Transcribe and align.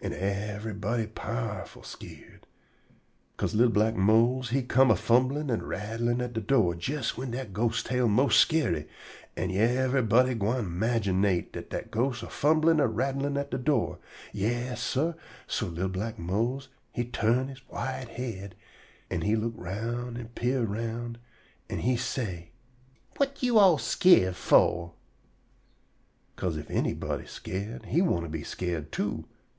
an' 0.00 0.12
yever'body 0.12 1.06
powerful 1.08 1.82
skeered. 1.82 2.46
'Ca'se 3.36 3.52
li'l 3.52 3.68
black 3.68 3.94
Mose 3.94 4.48
he 4.48 4.62
come 4.62 4.90
a 4.90 4.96
fumblin' 4.96 5.50
an' 5.50 5.60
a 5.60 5.66
rattlin' 5.66 6.22
at 6.22 6.32
de 6.32 6.40
do' 6.40 6.74
jes 6.80 7.10
whin 7.18 7.32
dat 7.32 7.52
ghost 7.52 7.84
tale 7.84 8.08
mos' 8.08 8.34
skeery, 8.34 8.88
an' 9.36 9.50
yever'body 9.50 10.32
gwine 10.38 10.64
imaginate 10.64 11.52
dat 11.52 11.68
de 11.68 11.82
ghost 11.82 12.22
a 12.22 12.28
fumblin' 12.28 12.80
an' 12.80 12.86
a 12.86 12.86
rattlin' 12.86 13.36
at 13.36 13.50
de 13.50 13.58
do'. 13.58 13.98
Yas, 14.32 14.80
sah. 14.82 15.12
So 15.46 15.66
li'l 15.66 15.90
black 15.90 16.18
Mose 16.18 16.68
he 16.92 17.04
turn 17.04 17.48
he 17.48 17.56
white 17.68 18.08
head, 18.12 18.54
an' 19.10 19.20
he 19.20 19.36
look 19.36 19.52
roun' 19.54 20.16
an' 20.16 20.28
peer 20.28 20.62
roun', 20.62 21.18
an' 21.68 21.80
he 21.80 21.98
say: 21.98 22.52
"Whut 23.18 23.42
you 23.42 23.58
all 23.58 23.76
skeered 23.76 24.34
fo'?" 24.34 24.94
'Ca'se 26.38 26.56
ef 26.56 26.70
anybody 26.70 27.26
skeered, 27.26 27.84
he 27.84 28.00
want 28.00 28.22
to 28.24 28.30
be 28.30 28.42
skeered, 28.44 28.90
too. 28.90 29.26